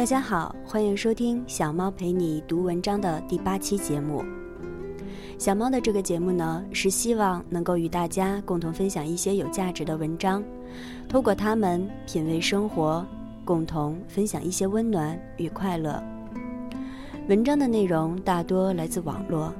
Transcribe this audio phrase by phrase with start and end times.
[0.00, 4.24] 大家好，欢迎收听小猫陪你读文章的第八期节目。
[5.36, 10.42] 小猫的这个节目呢，是希望能够与大家共同分享一些有价值的文章，
[11.06, 13.06] 透过它们品味生活，
[13.44, 16.02] 共同分享一些温暖与快乐。
[17.28, 19.52] 文章的内容大多来自网络，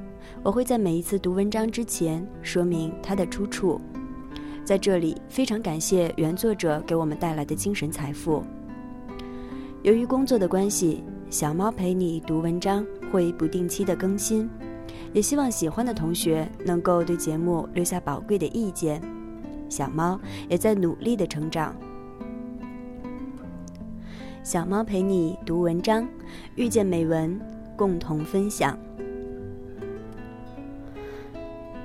[0.43, 3.79] 我会在每一次读文章之前说明它的出处。
[4.65, 8.43] 在这里，非常感谢原作者给我们带来的精神财富。
[9.83, 14.47] 由于工作的关系，小猫陪你读文章会不定期的更新，
[15.15, 19.01] 也希望喜欢的同学能够对节目留下宝贵的意见。
[19.71, 20.21] 小猫
[20.51, 21.75] 也在努力的成长。
[24.43, 26.07] 小猫陪你读文章，
[26.57, 27.41] 遇见美文，
[27.75, 28.79] 共同分享。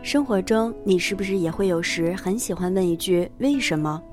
[0.01, 4.03] 生活中，你是不是也会有时很喜欢问一句“为什么”？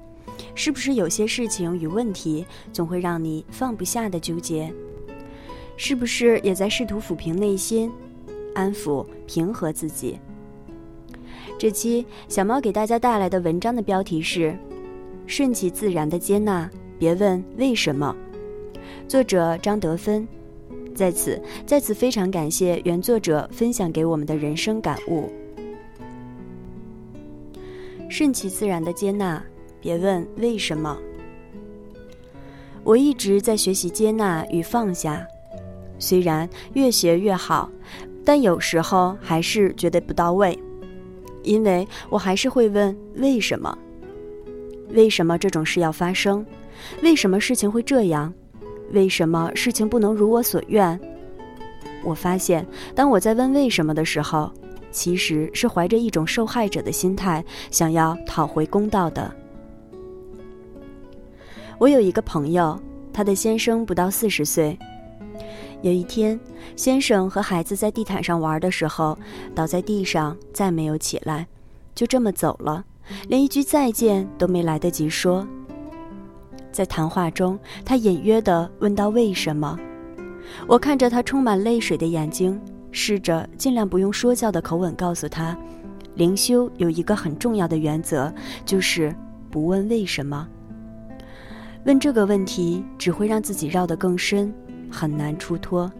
[0.54, 4.72] 是不是有些事情与问题总会让你放不下的纠结？
[5.76, 7.90] 是不是也在试图抚平内心，
[8.54, 10.18] 安抚平和自己？
[11.58, 14.56] 这期小猫给大家带来的文章的标题是
[15.26, 18.14] “顺其自然的接纳，别问为什么”。
[19.08, 20.26] 作者张德芬。
[20.94, 25.32] 在此，在此非常感谢原作者分享给我们的人生感悟。
[28.10, 29.42] 顺其自然的接纳。
[29.82, 30.96] 别问为什么。
[32.84, 35.26] 我一直在学习接纳与放下，
[35.98, 37.68] 虽然越学越好，
[38.24, 40.58] 但有时候还是觉得不到位，
[41.42, 43.76] 因为我还是会问为什么？
[44.90, 46.46] 为什么这种事要发生？
[47.02, 48.32] 为什么事情会这样？
[48.92, 51.00] 为什么事情不能如我所愿？
[52.04, 54.52] 我发现，当我在问为什么的时候，
[54.90, 59.32] 其实是怀着一种受害者的心态，想要讨回公道的。
[61.82, 62.80] 我有一个朋友，
[63.12, 64.78] 他的先生不到四十岁。
[65.80, 66.38] 有一天，
[66.76, 69.18] 先生和孩子在地毯上玩的时候，
[69.52, 71.44] 倒在地上，再没有起来，
[71.92, 72.84] 就这么走了，
[73.26, 75.44] 连一句再见都没来得及说。
[76.70, 79.76] 在谈话中，他隐约地问到：“为什么？”
[80.68, 82.60] 我看着他充满泪水的眼睛，
[82.92, 85.58] 试着尽量不用说教的口吻告诉他
[86.14, 88.32] ：“灵修有一个很重要的原则，
[88.64, 89.12] 就是
[89.50, 90.48] 不问为什么。”
[91.84, 94.54] 问这个问题只会让自己绕得更深，
[94.90, 95.90] 很难出脱。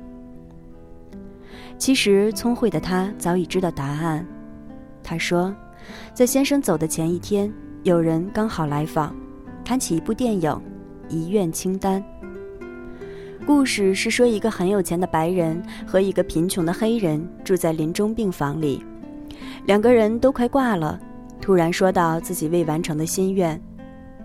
[1.77, 4.25] 其实聪慧的他早已知道答案。
[5.03, 5.53] 他说，
[6.15, 9.15] 在先生走的前一天，有人刚好来访，
[9.65, 10.51] 谈起一部电影
[11.09, 12.01] 《遗愿清单》。
[13.45, 18.85] 故事是说，一个很有钱的白人和一个贫穷的黑人住在临终病房里，
[19.67, 20.97] 两个人都快挂了，
[21.41, 23.61] 突然说到自己未完成的心愿。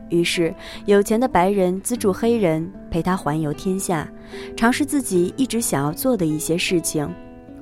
[0.10, 0.54] 于是，
[0.86, 4.10] 有钱的白人资助黑人陪他环游天下，
[4.56, 7.10] 尝试自己一直想要做的一些事情，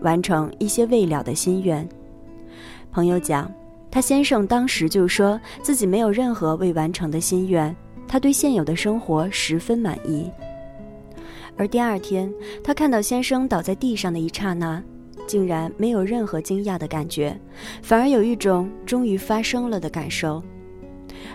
[0.02, 1.88] 完成一些未了的心愿。
[2.92, 3.52] 朋友讲，
[3.90, 7.76] 他先生当时就说自己没有任何未完成的心愿，
[8.08, 10.30] 他对现有的生活十分满意。
[11.58, 12.32] 而第二天，
[12.64, 14.84] 他看到先生倒在地上的一刹那，
[15.26, 17.38] 竟然没有任何惊讶的感觉，
[17.82, 20.44] 反而有一种终于发生了的感受。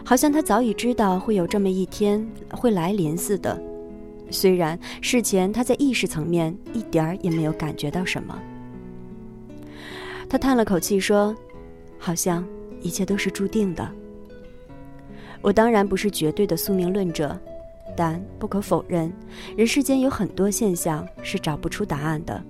[0.04, 3.60] 好像他早已知道会有这么一天会来临似的，
[4.30, 8.38] 虽然事前他在意识层面一点儿也没有感觉到什么。
[10.28, 11.34] 他叹了口气说
[11.98, 12.46] ：“好像
[12.80, 13.90] 一切都是注定的。”
[15.42, 17.38] 我当然不是绝对的宿命论者，
[17.96, 19.12] 但不可否认，
[19.56, 22.42] 人世间有很多现象是找不出答案的，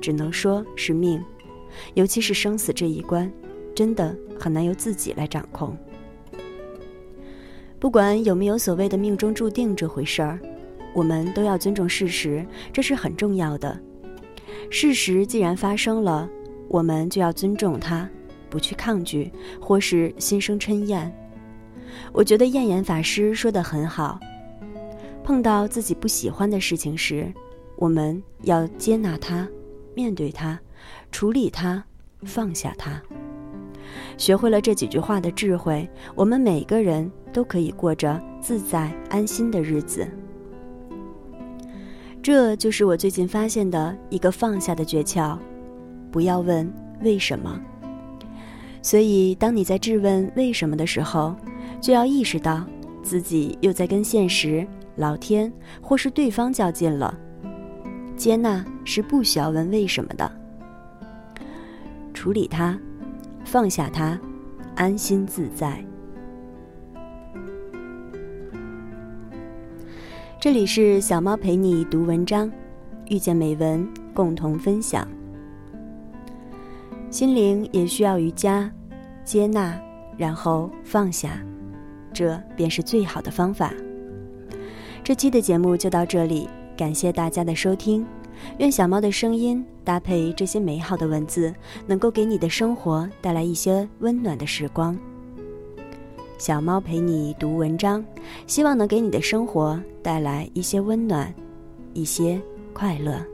[0.00, 1.22] 只能说是命。
[1.94, 3.30] 尤其是生死这一关，
[3.74, 5.76] 真的很难由自己来掌控。
[7.78, 10.40] 不管有没有所谓的命中注定这回事儿，
[10.94, 13.78] 我们都要尊重事实，这是很重要的。
[14.70, 16.28] 事实既然发生了，
[16.68, 18.08] 我们就要尊重它，
[18.48, 21.14] 不去抗拒或是心生嗔厌。
[22.12, 24.18] 我觉得燕言法师说的很好：
[25.22, 27.32] 碰到自己不喜欢的事情时，
[27.76, 29.46] 我们要接纳它，
[29.94, 30.58] 面对它，
[31.12, 31.84] 处理它，
[32.22, 33.00] 放下它。
[34.16, 40.06] 学会了这几句话的智慧，我们每个人都可以过着自在安心的日子。
[42.22, 45.38] 这就是我最近发现的一个放下的诀窍：
[46.10, 46.70] 不要问
[47.02, 47.60] 为什么。
[48.82, 51.34] 所以，当你在质问为什么的时候，
[51.80, 52.64] 就要意识到
[53.02, 57.16] 自己又在跟现实、老天或是对方较劲了。
[58.16, 60.30] 接纳是不需要问为什么的，
[62.14, 62.78] 处理它。
[63.56, 64.20] 放下它，
[64.74, 65.82] 安心自在。
[70.38, 72.52] 这里是小猫陪你读文章，
[73.08, 75.08] 遇见美文，共同分享。
[77.10, 78.70] 心灵也需要瑜伽，
[79.24, 79.74] 接纳，
[80.18, 81.42] 然后放下，
[82.12, 83.72] 这便是最好的方法。
[85.02, 88.04] 这期的节目就到这里，感谢大家的收听。
[88.58, 91.54] 愿小猫的声音搭配这些美好的文字，
[91.86, 94.98] 能够给你的生活带来一些温暖的时光。
[96.38, 98.04] 小猫陪你读文章，
[98.46, 101.32] 希望能给你的生活带来一些温暖，
[101.94, 102.40] 一些
[102.72, 103.24] 快乐。